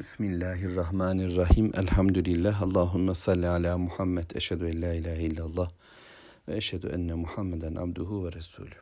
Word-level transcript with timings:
Bismillahirrahmanirrahim. 0.00 1.72
Elhamdülillah. 1.74 2.62
Allahümme 2.62 3.14
salli 3.14 3.48
ala 3.48 3.78
Muhammed. 3.78 4.30
Eşhedü 4.34 4.66
en 4.66 4.82
la 4.82 4.94
ilahe 4.94 5.22
illallah. 5.22 5.70
Ve 6.48 6.56
eşhedü 6.56 6.86
enne 6.86 7.14
Muhammeden 7.14 7.74
abduhu 7.74 8.26
ve 8.26 8.32
resulü. 8.32 8.74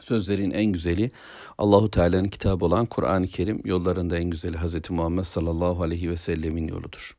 Sözlerin 0.00 0.50
en 0.50 0.64
güzeli 0.64 1.10
Allahu 1.58 1.90
Teala'nın 1.90 2.28
kitabı 2.28 2.64
olan 2.64 2.86
Kur'an-ı 2.86 3.26
Kerim 3.26 3.60
yollarında 3.64 4.18
en 4.18 4.30
güzeli 4.30 4.58
Hz. 4.58 4.90
Muhammed 4.90 5.24
sallallahu 5.24 5.82
aleyhi 5.82 6.10
ve 6.10 6.16
sellemin 6.16 6.68
yoludur. 6.68 7.16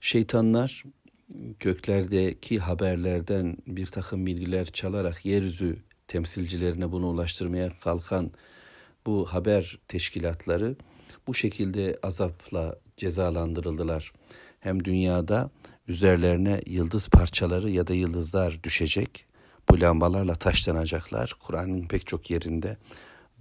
Şeytanlar 0.00 0.84
köklerdeki 1.58 2.58
haberlerden 2.58 3.56
bir 3.66 3.86
takım 3.86 4.26
bilgiler 4.26 4.66
çalarak 4.66 5.26
yeryüzü 5.26 5.78
temsilcilerine 6.08 6.92
bunu 6.92 7.06
ulaştırmaya 7.06 7.78
kalkan 7.80 8.30
bu 9.06 9.26
haber 9.26 9.78
teşkilatları 9.88 10.76
bu 11.26 11.34
şekilde 11.34 11.98
azapla 12.02 12.76
cezalandırıldılar. 12.96 14.12
Hem 14.60 14.84
dünyada 14.84 15.50
üzerlerine 15.88 16.60
yıldız 16.66 17.08
parçaları 17.08 17.70
ya 17.70 17.86
da 17.86 17.94
yıldızlar 17.94 18.62
düşecek. 18.62 19.24
Bu 19.70 19.80
lambalarla 19.80 20.34
taşlanacaklar. 20.34 21.34
Kur'an'ın 21.42 21.88
pek 21.88 22.06
çok 22.06 22.30
yerinde 22.30 22.76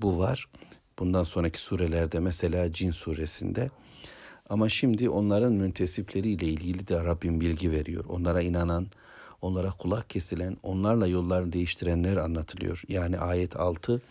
bu 0.01 0.19
var. 0.19 0.47
Bundan 0.99 1.23
sonraki 1.23 1.59
surelerde 1.59 2.19
mesela 2.19 2.73
Cin 2.73 2.91
suresinde. 2.91 3.69
Ama 4.49 4.69
şimdi 4.69 5.09
onların 5.09 5.53
müntesipleriyle 5.53 6.45
ilgili 6.45 6.87
de 6.87 7.03
Rabbim 7.03 7.41
bilgi 7.41 7.71
veriyor. 7.71 8.05
Onlara 8.09 8.41
inanan, 8.41 8.87
onlara 9.41 9.69
kulak 9.71 10.09
kesilen, 10.09 10.57
onlarla 10.63 11.07
yollarını 11.07 11.53
değiştirenler 11.53 12.17
anlatılıyor. 12.17 12.83
Yani 12.87 13.19
ayet 13.19 13.55
6 13.55 14.01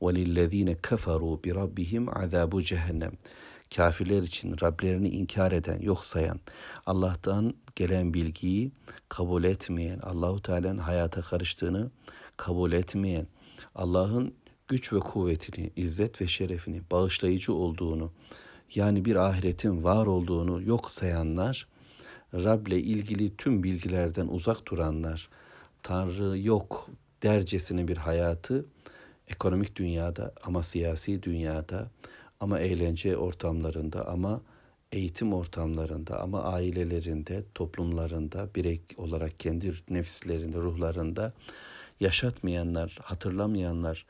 وَلِلَّذ۪ينَ 0.00 0.76
كَفَرُوا 0.76 1.36
بِرَبِّهِمْ 1.44 2.10
عَذَابُ 2.10 2.64
cehennem. 2.64 3.12
Kafirler 3.76 4.22
için 4.22 4.56
Rablerini 4.62 5.08
inkar 5.08 5.52
eden, 5.52 5.80
yok 5.80 6.04
sayan, 6.04 6.40
Allah'tan 6.86 7.54
gelen 7.76 8.14
bilgiyi 8.14 8.72
kabul 9.08 9.44
etmeyen, 9.44 9.98
Allahu 9.98 10.42
Teala'nın 10.42 10.78
hayata 10.78 11.20
karıştığını 11.20 11.90
kabul 12.36 12.72
etmeyen, 12.72 13.26
Allah'ın 13.74 14.34
güç 14.68 14.92
ve 14.92 14.98
kuvvetini, 14.98 15.70
izzet 15.76 16.20
ve 16.20 16.26
şerefini, 16.26 16.82
bağışlayıcı 16.90 17.54
olduğunu, 17.54 18.12
yani 18.74 19.04
bir 19.04 19.16
ahiretin 19.16 19.84
var 19.84 20.06
olduğunu 20.06 20.62
yok 20.62 20.90
sayanlar, 20.90 21.68
Rab'le 22.34 22.72
ilgili 22.72 23.36
tüm 23.36 23.62
bilgilerden 23.62 24.26
uzak 24.26 24.66
duranlar, 24.70 25.28
Tanrı 25.82 26.38
yok 26.38 26.88
dercesine 27.22 27.88
bir 27.88 27.96
hayatı 27.96 28.66
ekonomik 29.27 29.75
dünyada 29.75 30.33
ama 30.43 30.63
siyasi 30.63 31.23
dünyada 31.23 31.87
ama 32.39 32.59
eğlence 32.59 33.17
ortamlarında 33.17 34.07
ama 34.07 34.41
eğitim 34.91 35.33
ortamlarında 35.33 36.21
ama 36.21 36.43
ailelerinde, 36.43 37.43
toplumlarında, 37.55 38.49
birey 38.55 38.81
olarak 38.97 39.39
kendi 39.39 39.73
nefislerinde, 39.89 40.57
ruhlarında 40.57 41.33
yaşatmayanlar, 41.99 42.99
hatırlamayanlar, 43.01 44.05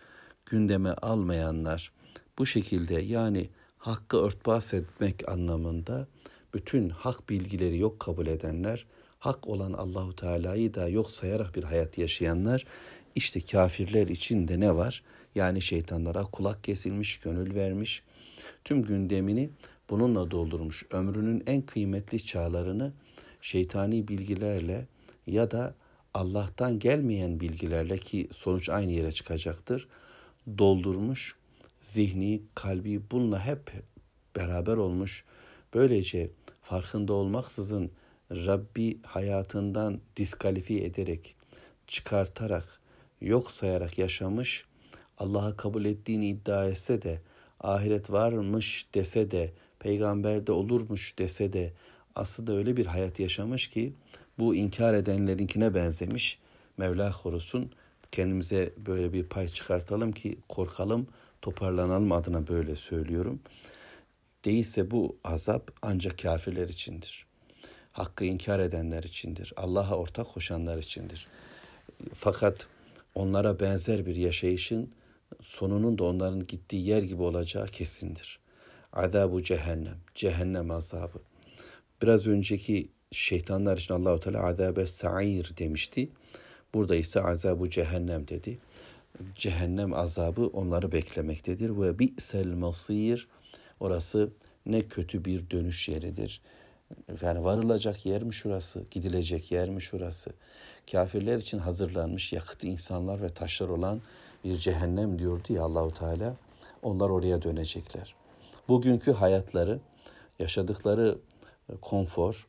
gündeme 0.46 0.92
almayanlar 0.92 1.92
bu 2.38 2.46
şekilde 2.46 3.02
yani 3.02 3.50
hakkı 3.78 4.18
örtbas 4.18 4.74
etmek 4.74 5.30
anlamında 5.30 6.08
bütün 6.54 6.90
hak 6.90 7.30
bilgileri 7.30 7.78
yok 7.78 8.00
kabul 8.00 8.28
edenler, 8.28 8.86
hak 9.20 9.48
olan 9.48 9.74
Allahu 9.74 10.16
Teala'yı 10.16 10.74
da 10.74 10.88
yok 10.88 11.12
sayarak 11.12 11.56
bir 11.56 11.64
hayat 11.64 11.98
yaşayanlar 11.98 12.66
işte 13.18 13.42
kafirler 13.42 14.08
için 14.08 14.48
de 14.48 14.60
ne 14.60 14.76
var? 14.76 15.04
Yani 15.36 15.62
şeytanlara 15.62 16.24
kulak 16.24 16.64
kesilmiş, 16.64 17.20
gönül 17.20 17.56
vermiş, 17.56 18.04
tüm 18.64 18.84
gündemini 18.84 19.50
bununla 19.90 20.32
doldurmuş. 20.32 20.86
Ömrünün 20.92 21.44
en 21.48 21.62
kıymetli 21.62 22.24
çağlarını 22.24 22.94
şeytani 23.42 24.08
bilgilerle 24.08 24.88
ya 25.28 25.52
da 25.52 25.76
Allah'tan 26.14 26.80
gelmeyen 26.80 27.40
bilgilerle 27.40 27.98
ki 27.98 28.28
sonuç 28.32 28.70
aynı 28.70 28.92
yere 28.92 29.12
çıkacaktır. 29.12 29.88
Doldurmuş, 30.58 31.36
zihni, 31.82 32.42
kalbi 32.56 33.02
bununla 33.12 33.46
hep 33.46 33.72
beraber 34.36 34.78
olmuş. 34.78 35.26
Böylece 35.74 36.32
farkında 36.62 37.14
olmaksızın 37.14 37.92
Rabbi 38.32 39.02
hayatından 39.04 40.00
diskalifiye 40.16 40.84
ederek, 40.84 41.36
çıkartarak, 41.88 42.82
yok 43.22 43.52
sayarak 43.52 43.98
yaşamış, 43.98 44.66
Allah'a 45.18 45.58
kabul 45.58 45.86
ettiğini 45.86 46.30
iddia 46.30 46.66
etse 46.66 47.02
de, 47.02 47.22
ahiret 47.60 48.12
varmış 48.12 48.88
dese 48.94 49.32
de, 49.32 49.54
peygamber 49.80 50.48
de 50.48 50.52
olurmuş 50.52 51.18
dese 51.18 51.54
de, 51.54 51.74
aslında 52.16 52.54
öyle 52.54 52.78
bir 52.78 52.86
hayat 52.86 53.20
yaşamış 53.20 53.68
ki, 53.68 53.94
bu 54.40 54.56
inkar 54.56 54.94
edenlerinkine 54.94 55.76
benzemiş. 55.76 56.40
Mevla 56.78 57.12
korusun, 57.12 57.72
kendimize 58.12 58.74
böyle 58.78 59.14
bir 59.14 59.24
pay 59.24 59.48
çıkartalım 59.48 60.12
ki 60.12 60.38
korkalım, 60.50 61.08
toparlanalım 61.42 62.12
adına 62.12 62.48
böyle 62.48 62.76
söylüyorum. 62.76 63.40
Değilse 64.46 64.92
bu 64.92 65.18
azap 65.24 65.72
ancak 65.82 66.20
kafirler 66.20 66.70
içindir. 66.70 67.26
Hakkı 67.92 68.26
inkar 68.26 68.60
edenler 68.60 69.04
içindir. 69.04 69.54
Allah'a 69.58 69.96
ortak 69.96 70.34
koşanlar 70.34 70.78
içindir. 70.78 71.28
Fakat 72.14 72.68
onlara 73.18 73.60
benzer 73.60 74.06
bir 74.06 74.16
yaşayışın 74.16 74.92
sonunun 75.42 75.98
da 75.98 76.04
onların 76.04 76.48
gittiği 76.48 76.88
yer 76.88 77.04
gibi 77.04 77.22
olacağı 77.22 77.68
kesindir. 77.68 78.40
Azabu 78.94 79.44
cehennem, 79.44 79.98
cehennem 80.16 80.72
azabı. 80.72 81.20
Biraz 82.02 82.28
önceki 82.28 82.90
şeytanlar 83.12 83.78
için 83.78 83.94
Allahu 83.94 84.20
Teala 84.20 84.44
azabe 84.44 84.88
sa'ir 84.88 85.58
demişti. 85.58 86.10
Burada 86.74 86.96
ise 86.96 87.22
azabu 87.22 87.70
cehennem 87.70 88.28
dedi. 88.28 88.60
Cehennem 89.36 89.94
azabı 89.94 90.48
onları 90.48 90.92
beklemektedir 90.92 91.70
ve 91.70 92.00
bi'sel 92.00 92.48
masir 92.48 93.28
orası 93.80 94.34
ne 94.66 94.82
kötü 94.82 95.26
bir 95.26 95.50
dönüş 95.50 95.90
yeridir. 95.90 96.42
Yani 97.22 97.44
varılacak 97.44 98.06
yer 98.06 98.24
mi 98.24 98.34
şurası, 98.34 98.84
gidilecek 98.92 99.52
yer 99.52 99.70
mi 99.70 99.82
şurası? 99.82 100.34
Kafirler 100.92 101.38
için 101.38 101.58
hazırlanmış 101.58 102.34
yakıtı 102.34 102.68
insanlar 102.68 103.22
ve 103.22 103.30
taşlar 103.30 103.70
olan 103.70 104.02
bir 104.44 104.56
cehennem 104.56 105.20
diyordu 105.20 105.54
ya 105.54 105.64
Allahu 105.64 105.94
Teala. 105.94 106.36
Onlar 106.82 107.10
oraya 107.10 107.42
dönecekler. 107.42 108.16
Bugünkü 108.68 109.12
hayatları, 109.12 109.80
yaşadıkları 110.40 111.18
konfor, 111.82 112.48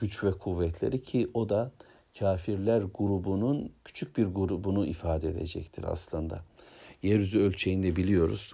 güç 0.00 0.24
ve 0.24 0.32
kuvvetleri 0.32 1.02
ki 1.02 1.30
o 1.34 1.48
da 1.48 1.72
kafirler 2.18 2.82
grubunun 2.82 3.72
küçük 3.84 4.16
bir 4.16 4.26
grubunu 4.26 4.86
ifade 4.86 5.28
edecektir 5.28 5.84
aslında. 5.84 6.40
Yeryüzü 7.02 7.38
ölçeğinde 7.38 7.96
biliyoruz. 7.96 8.52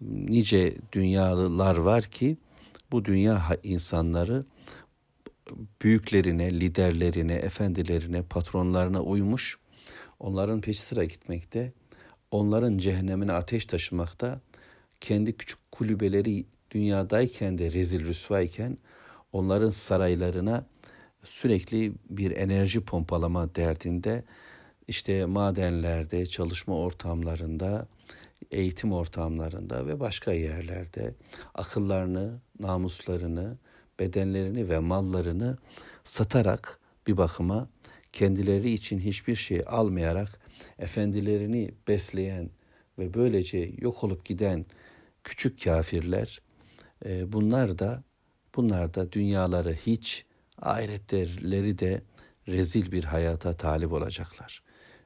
Nice 0.00 0.76
dünyalılar 0.92 1.76
var 1.76 2.04
ki 2.04 2.36
bu 2.94 3.04
dünya 3.04 3.42
insanları 3.62 4.44
büyüklerine, 5.82 6.60
liderlerine, 6.60 7.34
efendilerine, 7.34 8.22
patronlarına 8.22 9.02
uymuş, 9.02 9.58
onların 10.20 10.60
peşi 10.60 10.80
sıra 10.80 11.04
gitmekte, 11.04 11.72
onların 12.30 12.78
cehennemine 12.78 13.32
ateş 13.32 13.66
taşımakta, 13.66 14.40
kendi 15.00 15.36
küçük 15.36 15.58
kulübeleri 15.72 16.46
dünyadayken 16.70 17.58
de 17.58 17.72
rezil 17.72 18.04
rüsvayken 18.04 18.78
onların 19.32 19.70
saraylarına 19.70 20.66
sürekli 21.22 21.92
bir 22.10 22.30
enerji 22.30 22.80
pompalama 22.80 23.54
derdinde. 23.54 24.24
İşte 24.88 25.24
madenlerde, 25.24 26.26
çalışma 26.26 26.78
ortamlarında, 26.78 27.86
eğitim 28.54 28.92
ortamlarında 28.92 29.86
ve 29.86 30.00
başka 30.00 30.32
yerlerde 30.32 31.14
akıllarını, 31.54 32.40
namuslarını, 32.60 33.58
bedenlerini 33.98 34.68
ve 34.68 34.78
mallarını 34.78 35.58
satarak 36.04 36.80
bir 37.06 37.16
bakıma 37.16 37.68
kendileri 38.12 38.70
için 38.70 38.98
hiçbir 38.98 39.34
şey 39.34 39.62
almayarak 39.66 40.40
efendilerini 40.78 41.74
besleyen 41.88 42.50
ve 42.98 43.14
böylece 43.14 43.72
yok 43.78 44.04
olup 44.04 44.24
giden 44.24 44.66
küçük 45.24 45.64
kafirler 45.64 46.40
e, 47.04 47.32
bunlar 47.32 47.78
da 47.78 48.02
bunlar 48.56 48.94
da 48.94 49.12
dünyaları 49.12 49.74
hiç 49.74 50.24
ahiretleri 50.58 51.78
de 51.78 52.02
rezil 52.48 52.92
bir 52.92 53.04
hayata 53.04 53.52
talip 53.52 53.92
olacaklar. 53.92 54.62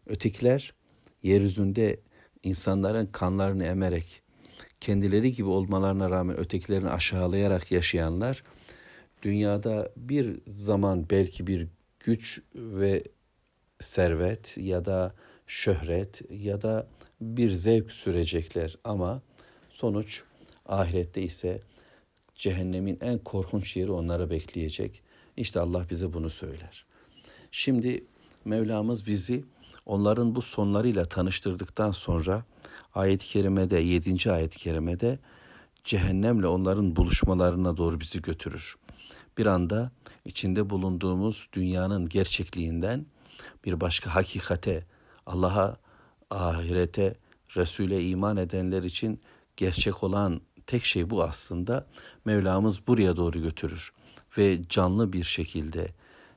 Ötekiler 0.07 0.75
yeryüzünde 1.23 2.01
insanların 2.43 3.07
kanlarını 3.07 3.65
emerek 3.65 4.23
kendileri 4.81 5.33
gibi 5.33 5.49
olmalarına 5.49 6.11
rağmen 6.11 6.37
ötekilerini 6.37 6.89
aşağılayarak 6.89 7.73
yaşayanlar 7.73 8.43
dünyada 9.23 9.93
bir 9.97 10.41
zaman 10.47 11.11
belki 11.11 11.47
bir 11.47 11.67
güç 12.01 12.43
ve 12.55 13.03
servet 13.81 14.57
ya 14.59 14.85
da 14.85 15.15
şöhret 15.47 16.23
ya 16.31 16.63
da 16.63 16.89
bir 17.21 17.51
zevk 17.51 17.93
sürecekler 17.93 18.79
ama 18.85 19.23
sonuç 19.71 20.23
ahirette 20.67 21.23
ise 21.23 21.61
cehennemin 22.35 22.99
en 23.01 23.19
korkunç 23.19 23.77
yeri 23.77 23.91
onlara 23.91 24.31
bekleyecek. 24.31 25.03
İşte 25.37 25.61
Allah 25.61 25.87
bize 25.91 26.13
bunu 26.13 26.31
söyler. 26.31 26.87
Şimdi 27.51 28.05
Mevlamız 28.45 29.07
bizi 29.07 29.45
onların 29.89 30.35
bu 30.35 30.43
sonlarıyla 30.43 31.05
tanıştırdıktan 31.05 31.91
sonra 31.91 32.45
ayet-i 32.95 33.27
kerimede 33.27 33.79
7. 33.79 34.33
ayet-i 34.33 34.59
kerimede 34.59 35.19
cehennemle 35.85 36.47
onların 36.47 36.97
buluşmalarına 36.97 37.77
doğru 37.77 38.01
bizi 38.01 38.23
götürür. 38.23 38.77
Bir 39.39 39.47
anda 39.47 39.91
içinde 40.25 40.71
bulunduğumuz 40.71 41.49
dünyanın 41.53 42.09
gerçekliğinden 42.09 43.07
bir 43.65 43.81
başka 43.81 44.15
hakikate, 44.15 44.85
Allah'a, 45.27 45.77
ahirete, 46.31 47.15
Resul'e 47.57 48.05
iman 48.05 48.37
edenler 48.37 48.83
için 48.83 49.21
gerçek 49.57 50.03
olan 50.03 50.41
tek 50.67 50.85
şey 50.85 51.11
bu 51.11 51.25
aslında. 51.25 51.87
Mevlamız 52.25 52.87
buraya 52.87 53.17
doğru 53.17 53.41
götürür 53.41 53.93
ve 54.39 54.69
canlı 54.69 55.13
bir 55.13 55.25
şekilde 55.25 55.89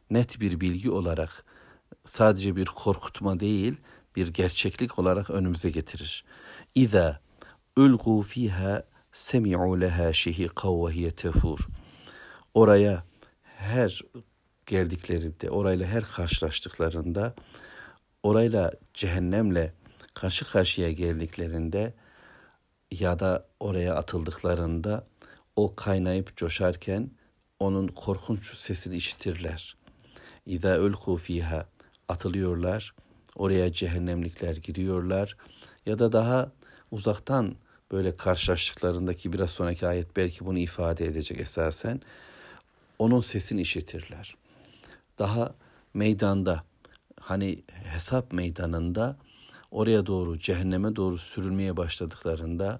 net 0.09 0.39
bir 0.39 0.62
bilgi 0.62 0.92
olarak 0.92 1.45
sadece 2.06 2.56
bir 2.56 2.65
korkutma 2.65 3.39
değil 3.39 3.77
bir 4.15 4.27
gerçeklik 4.27 5.00
olarak 5.00 5.30
önümüze 5.30 5.69
getirir. 5.69 6.25
İza 6.75 7.19
ulgu 7.77 8.21
fiha 8.21 8.83
semi'u 9.13 9.81
leha 9.81 10.13
şehiqa 10.13 10.69
ve 10.69 10.92
hiye 10.92 11.12
tefur. 11.12 11.59
Oraya 12.53 13.03
her 13.44 14.01
geldiklerinde, 14.65 15.50
orayla 15.50 15.88
her 15.88 16.03
karşılaştıklarında, 16.03 17.33
orayla 18.24 18.71
cehennemle 18.94 19.74
karşı 20.13 20.45
karşıya 20.45 20.92
geldiklerinde 20.92 21.94
ya 22.92 23.19
da 23.19 23.47
oraya 23.59 23.95
atıldıklarında 23.95 25.07
o 25.56 25.75
kaynayıp 25.75 26.38
coşarken 26.38 27.12
onun 27.59 27.88
korkunç 27.88 28.57
sesini 28.57 28.95
işitirler. 28.95 29.77
İza 30.45 30.80
ulku 30.80 31.18
fiha 31.18 31.65
atılıyorlar. 32.12 32.94
Oraya 33.36 33.72
cehennemlikler 33.72 34.56
giriyorlar 34.56 35.38
ya 35.86 36.00
da 36.00 36.12
daha 36.12 36.52
uzaktan 36.92 37.56
böyle 37.92 38.18
karşılaştıklarındaki 38.18 39.34
biraz 39.34 39.50
sonraki 39.50 39.88
ayet 39.88 40.16
belki 40.16 40.46
bunu 40.46 40.60
ifade 40.60 41.06
edecek 41.06 41.40
esasen 41.40 42.02
onun 43.00 43.22
sesini 43.22 43.62
işitirler. 43.62 44.36
Daha 45.19 45.54
meydanda 45.94 46.63
hani 47.19 47.63
hesap 47.68 48.34
meydanında 48.34 49.18
oraya 49.72 50.06
doğru 50.06 50.40
cehenneme 50.40 50.96
doğru 50.96 51.18
sürülmeye 51.18 51.78
başladıklarında 51.78 52.80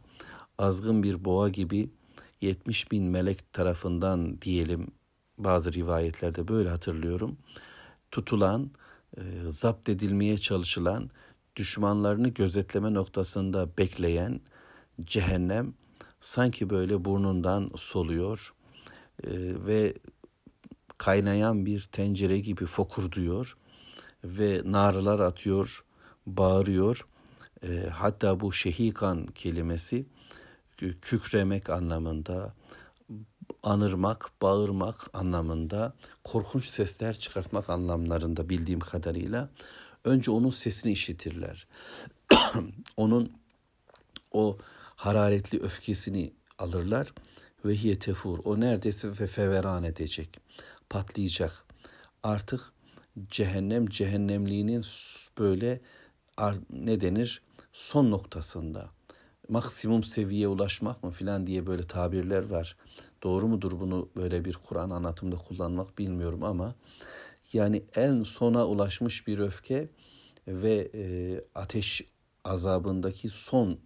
azgın 0.58 1.04
bir 1.04 1.26
boğa 1.26 1.50
gibi 1.50 1.90
70 2.42 2.92
bin 2.92 3.04
melek 3.04 3.54
tarafından 3.54 4.42
diyelim 4.42 4.88
bazı 5.38 5.74
rivayetlerde 5.74 6.48
böyle 6.48 6.70
hatırlıyorum 6.70 7.38
tutulan 8.12 8.72
e, 9.18 9.22
zapt 9.48 9.90
edilmeye 9.90 10.38
çalışılan 10.38 11.10
düşmanlarını 11.56 12.30
gözetleme 12.30 12.94
noktasında 12.94 13.78
bekleyen 13.78 14.42
cehennem 15.04 15.74
sanki 16.20 16.70
böyle 16.70 17.06
burnundan 17.06 17.72
soluyor 17.76 18.54
e, 19.24 19.30
ve 19.68 19.94
kaynayan 20.98 21.66
bir 21.66 21.90
tencere 21.92 22.40
gibi 22.40 22.66
fokurduyor 22.66 23.58
ve 24.24 24.62
narılar 24.66 25.20
atıyor, 25.20 25.84
bağırıyor. 26.26 27.08
E, 27.64 27.90
hatta 27.90 28.40
bu 28.40 28.54
şehikan 28.54 29.26
kelimesi 29.26 30.06
kükremek 31.02 31.70
anlamında, 31.70 32.54
anırmak, 33.64 34.32
bağırmak 34.42 35.10
anlamında, 35.14 35.94
korkunç 36.24 36.66
sesler 36.66 37.20
çıkartmak 37.20 37.70
anlamlarında 37.70 38.50
bildiğim 38.50 38.80
kadarıyla 38.80 39.50
önce 40.06 40.32
onun 40.32 40.50
sesini 40.50 40.92
işitirler. 40.92 41.68
onun 42.98 43.32
o 44.32 44.58
hararetli 44.96 45.62
öfkesini 45.62 46.34
alırlar 46.60 47.14
ve 47.66 47.76
hiye. 47.76 47.98
O 48.46 48.60
neredeyse 48.60 49.10
ve 49.20 49.28
feveran 49.28 49.84
edecek, 49.84 50.40
patlayacak. 50.90 51.66
Artık 52.24 52.74
cehennem 53.30 53.90
cehennemliğinin 53.90 54.86
böyle 55.38 55.82
ne 56.70 57.02
denir 57.02 57.42
son 57.74 58.12
noktasında 58.12 58.90
maksimum 59.50 60.04
seviyeye 60.04 60.48
ulaşmak 60.48 61.04
mı 61.04 61.12
filan 61.12 61.48
diye 61.48 61.68
böyle 61.68 61.84
tabirler 61.84 62.50
var. 62.50 62.78
Doğru 63.24 63.48
mudur 63.48 63.80
bunu 63.80 64.10
böyle 64.16 64.46
bir 64.46 64.54
Kur'an 64.54 64.90
anlatımda 64.90 65.38
kullanmak 65.38 65.98
bilmiyorum 65.98 66.44
ama 66.44 66.76
yani 67.54 67.84
en 67.96 68.24
sona 68.24 68.68
ulaşmış 68.68 69.28
bir 69.28 69.40
öfke 69.40 69.90
ve 70.48 70.92
e, 70.94 71.04
ateş 71.56 72.02
azabındaki 72.44 73.30
son 73.30 73.80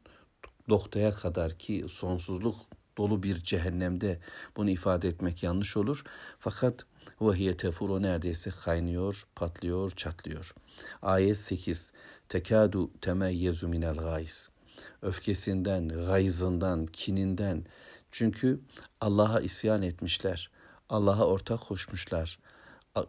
noktaya 0.68 1.12
kadar 1.12 1.58
ki 1.58 1.86
sonsuzluk 1.90 2.56
dolu 2.98 3.24
bir 3.24 3.44
cehennemde 3.44 4.20
bunu 4.58 4.70
ifade 4.70 5.08
etmek 5.08 5.44
yanlış 5.44 5.78
olur. 5.78 6.04
Fakat 6.40 6.86
vahiye 7.20 7.58
tefuru 7.58 8.02
neredeyse 8.02 8.50
kaynıyor, 8.50 9.28
patlıyor, 9.36 9.92
çatlıyor. 9.92 10.54
Ayet 11.02 11.38
8. 11.38 11.92
Tekadu 12.30 12.92
temeyyezu 13.02 13.68
minel 13.68 13.96
gayz. 13.96 14.55
Öfkesinden, 15.02 15.88
gayzından, 15.88 16.86
kininden, 16.86 17.66
çünkü 18.12 18.60
Allah'a 19.02 19.40
isyan 19.40 19.82
etmişler. 19.82 20.52
Allah'a 20.90 21.26
ortak 21.26 21.62
koşmuşlar. 21.62 22.40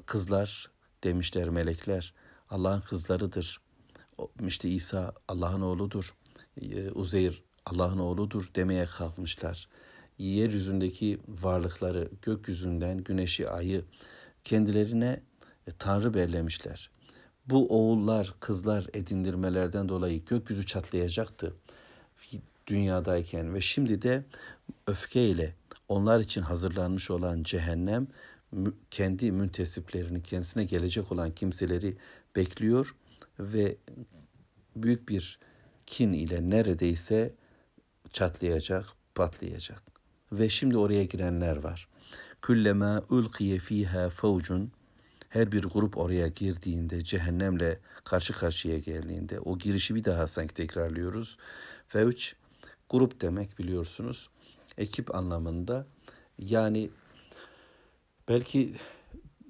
Kızlar 0.06 0.70
demişler 1.04 1.48
melekler. 1.48 2.14
Allah'ın 2.50 2.80
kızlarıdır. 2.80 3.60
İşte 4.46 4.68
İsa 4.68 5.14
Allah'ın 5.28 5.60
oğludur. 5.60 6.14
E, 6.62 6.90
Uzeyr 6.90 7.42
Allah'ın 7.66 7.98
oğludur 7.98 8.50
demeye 8.54 8.84
kalkmışlar. 8.84 9.68
Yeryüzündeki 10.18 11.20
varlıkları, 11.28 12.10
gökyüzünden 12.22 12.98
güneşi, 12.98 13.50
ayı 13.50 13.84
kendilerine 14.44 15.22
e, 15.66 15.70
Tanrı 15.78 16.14
bellemişler. 16.14 16.90
Bu 17.46 17.68
oğullar, 17.68 18.34
kızlar 18.40 18.86
edindirmelerden 18.94 19.88
dolayı 19.88 20.24
gökyüzü 20.24 20.66
çatlayacaktı 20.66 21.54
dünyadayken 22.66 23.54
ve 23.54 23.60
şimdi 23.60 24.02
de 24.02 24.24
öfkeyle 24.86 25.54
onlar 25.88 26.20
için 26.20 26.42
hazırlanmış 26.42 27.10
olan 27.10 27.42
cehennem 27.42 28.06
kendi 28.90 29.32
müntesiplerini, 29.32 30.22
kendisine 30.22 30.64
gelecek 30.64 31.12
olan 31.12 31.30
kimseleri 31.30 31.96
bekliyor 32.36 32.94
ve 33.40 33.76
büyük 34.76 35.08
bir 35.08 35.38
kin 35.86 36.12
ile 36.12 36.50
neredeyse 36.50 37.34
çatlayacak, 38.12 38.86
patlayacak. 39.14 39.82
Ve 40.32 40.48
şimdi 40.48 40.78
oraya 40.78 41.04
girenler 41.04 41.56
var. 41.56 41.88
Küllema 42.42 43.02
ulqiye 43.10 43.58
fiha 43.58 44.10
faucun 44.10 44.72
her 45.28 45.52
bir 45.52 45.64
grup 45.64 45.98
oraya 45.98 46.28
girdiğinde, 46.28 47.04
cehennemle 47.04 47.78
karşı 48.04 48.32
karşıya 48.32 48.78
geldiğinde, 48.78 49.40
o 49.40 49.58
girişi 49.58 49.94
bir 49.94 50.04
daha 50.04 50.26
sanki 50.26 50.54
tekrarlıyoruz. 50.54 51.36
Fevç, 51.88 52.34
grup 52.90 53.20
demek 53.20 53.58
biliyorsunuz 53.58 54.28
ekip 54.78 55.14
anlamında. 55.14 55.86
Yani 56.38 56.90
belki 58.28 58.74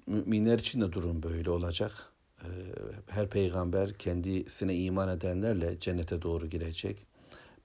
müminler 0.06 0.58
için 0.58 0.80
de 0.80 0.92
durum 0.92 1.22
böyle 1.22 1.50
olacak. 1.50 1.92
Ee, 2.42 2.46
her 3.06 3.28
peygamber 3.28 3.92
kendisine 3.92 4.76
iman 4.76 5.08
edenlerle 5.08 5.80
cennete 5.80 6.22
doğru 6.22 6.46
girecek. 6.46 7.06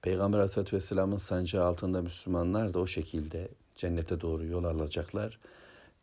Peygamber 0.02 0.38
Aleyhisselatü 0.38 0.76
Vesselam'ın 0.76 1.16
sancağı 1.16 1.64
altında 1.64 2.02
Müslümanlar 2.02 2.74
da 2.74 2.78
o 2.78 2.86
şekilde 2.86 3.48
cennete 3.76 4.20
doğru 4.20 4.46
yol 4.46 4.64
alacaklar. 4.64 5.38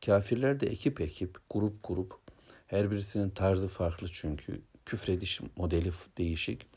Kafirler 0.06 0.60
de 0.60 0.68
ekip 0.68 1.02
ekip, 1.02 1.38
grup 1.50 1.84
grup. 1.84 2.20
Her 2.68 2.92
birisinin 2.92 3.30
tarzı 3.30 3.68
farklı 3.68 4.08
çünkü. 4.12 4.62
Küfrediş 4.86 5.42
modeli 5.58 5.92
değişik. 6.18 6.68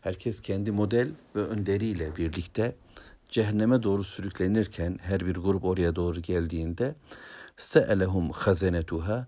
Herkes 0.00 0.40
kendi 0.40 0.72
model 0.72 1.12
ve 1.36 1.40
önderiyle 1.40 2.16
birlikte 2.16 2.76
cehenneme 3.28 3.82
doğru 3.82 4.04
sürüklenirken 4.04 4.98
her 5.02 5.26
bir 5.26 5.34
grup 5.34 5.64
oraya 5.64 5.94
doğru 5.94 6.20
geldiğinde 6.20 6.94
se'elehum 7.56 8.30
hazenetuha 8.30 9.26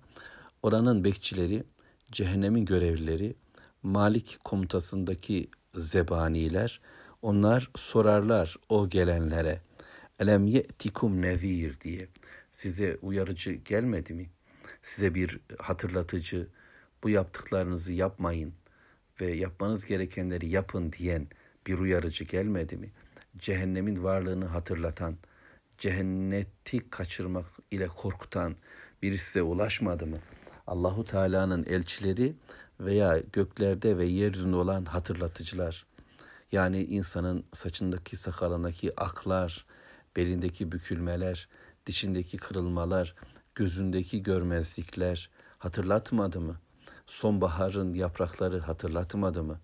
oranın 0.62 1.04
bekçileri, 1.04 1.64
cehennemin 2.12 2.64
görevlileri, 2.64 3.34
Malik 3.82 4.38
komutasındaki 4.44 5.48
zebaniler 5.74 6.80
onlar 7.22 7.70
sorarlar 7.76 8.56
o 8.68 8.88
gelenlere 8.88 9.60
elem 10.20 10.46
ye'tikum 10.46 11.22
nezir 11.22 11.80
diye 11.80 12.08
size 12.52 12.98
uyarıcı 13.02 13.52
gelmedi 13.52 14.14
mi? 14.14 14.30
Size 14.82 15.14
bir 15.14 15.40
hatırlatıcı 15.58 16.48
bu 17.02 17.10
yaptıklarınızı 17.10 17.92
yapmayın 17.92 18.54
ve 19.20 19.26
yapmanız 19.26 19.84
gerekenleri 19.84 20.48
yapın 20.48 20.92
diyen 20.92 21.26
bir 21.66 21.78
uyarıcı 21.78 22.24
gelmedi 22.24 22.76
mi? 22.76 22.92
cehennemin 23.38 24.04
varlığını 24.04 24.44
hatırlatan, 24.44 25.16
cehenneti 25.78 26.90
kaçırmak 26.90 27.46
ile 27.70 27.88
korkutan 27.88 28.56
birisi 29.02 29.24
size 29.24 29.42
ulaşmadı 29.42 30.06
mı? 30.06 30.18
Allahu 30.66 31.04
Teala'nın 31.04 31.64
elçileri 31.64 32.34
veya 32.80 33.18
göklerde 33.32 33.98
ve 33.98 34.04
yeryüzünde 34.04 34.56
olan 34.56 34.84
hatırlatıcılar. 34.84 35.86
Yani 36.52 36.84
insanın 36.84 37.44
saçındaki 37.52 38.16
sakalındaki 38.16 39.00
aklar, 39.00 39.66
belindeki 40.16 40.72
bükülmeler, 40.72 41.48
dişindeki 41.86 42.36
kırılmalar, 42.36 43.14
gözündeki 43.54 44.22
görmezlikler 44.22 45.30
hatırlatmadı 45.58 46.40
mı? 46.40 46.56
Sonbaharın 47.06 47.94
yaprakları 47.94 48.58
hatırlatmadı 48.58 49.42
mı? 49.42 49.60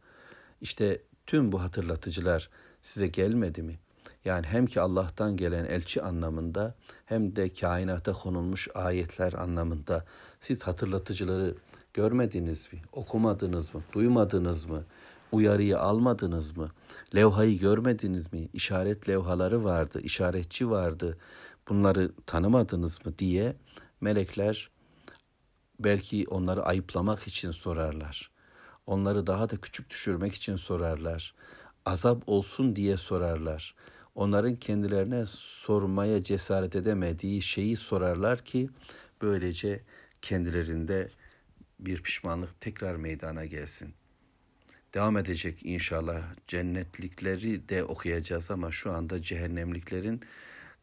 İşte 0.60 1.02
tüm 1.26 1.52
bu 1.52 1.62
hatırlatıcılar 1.62 2.50
size 2.82 3.06
gelmedi 3.06 3.62
mi? 3.62 3.78
Yani 4.24 4.46
hem 4.46 4.66
ki 4.66 4.80
Allah'tan 4.80 5.36
gelen 5.36 5.64
elçi 5.64 6.02
anlamında 6.02 6.74
hem 7.04 7.36
de 7.36 7.52
kainata 7.52 8.12
konulmuş 8.12 8.68
ayetler 8.74 9.32
anlamında 9.32 10.04
siz 10.40 10.62
hatırlatıcıları 10.62 11.54
görmediniz 11.94 12.72
mi? 12.72 12.78
Okumadınız 12.92 13.74
mı? 13.74 13.82
Duymadınız 13.92 14.66
mı? 14.66 14.84
Uyarıyı 15.32 15.78
almadınız 15.78 16.56
mı? 16.56 16.70
Levhayı 17.14 17.58
görmediniz 17.58 18.32
mi? 18.32 18.48
İşaret 18.52 19.08
levhaları 19.08 19.64
vardı, 19.64 20.00
işaretçi 20.00 20.70
vardı. 20.70 21.18
Bunları 21.68 22.12
tanımadınız 22.26 23.06
mı 23.06 23.18
diye 23.18 23.56
melekler 24.00 24.70
belki 25.80 26.26
onları 26.28 26.62
ayıplamak 26.62 27.26
için 27.28 27.50
sorarlar. 27.50 28.30
Onları 28.86 29.26
daha 29.26 29.50
da 29.50 29.56
küçük 29.56 29.90
düşürmek 29.90 30.34
için 30.34 30.56
sorarlar. 30.56 31.34
Azap 31.86 32.22
olsun 32.26 32.76
diye 32.76 32.96
sorarlar. 32.96 33.74
Onların 34.14 34.56
kendilerine 34.56 35.26
sormaya 35.26 36.24
cesaret 36.24 36.76
edemediği 36.76 37.42
şeyi 37.42 37.76
sorarlar 37.76 38.38
ki 38.38 38.70
böylece 39.22 39.82
kendilerinde 40.22 41.08
bir 41.80 42.02
pişmanlık 42.02 42.60
tekrar 42.60 42.96
meydana 42.96 43.44
gelsin. 43.44 43.94
Devam 44.94 45.16
edecek 45.16 45.58
inşallah 45.62 46.22
cennetlikleri 46.46 47.68
de 47.68 47.84
okuyacağız 47.84 48.50
ama 48.50 48.72
şu 48.72 48.92
anda 48.92 49.22
cehennemliklerin 49.22 50.20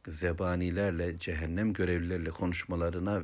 zebanilerle, 0.07 1.17
cehennem 1.17 1.73
görevlilerle 1.73 2.29
konuşmalarına 2.29 3.23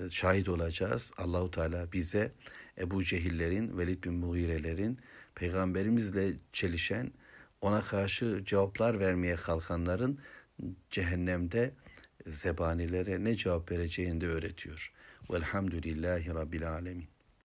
e, 0.00 0.10
şahit 0.10 0.48
olacağız. 0.48 1.12
Allahu 1.18 1.50
Teala 1.50 1.92
bize 1.92 2.32
Ebu 2.78 3.04
Cehillerin, 3.04 3.78
Velid 3.78 4.04
bin 4.04 4.14
Mughirelerin 4.14 4.98
peygamberimizle 5.34 6.32
çelişen, 6.52 7.12
ona 7.60 7.80
karşı 7.80 8.42
cevaplar 8.44 9.00
vermeye 9.00 9.36
kalkanların 9.36 10.18
cehennemde 10.90 11.74
zebanilere 12.26 13.24
ne 13.24 13.34
cevap 13.34 13.70
vereceğini 13.70 14.20
de 14.20 14.26
öğretiyor. 14.26 14.92
Velhamdülillahi 15.30 16.34
Rabbil 16.34 16.70
Alemin. 16.70 17.13